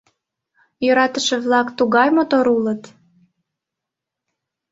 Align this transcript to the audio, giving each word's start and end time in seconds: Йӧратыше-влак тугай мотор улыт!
Йӧратыше-влак 0.85 1.67
тугай 1.77 2.09
мотор 2.17 2.45
улыт! 2.55 2.83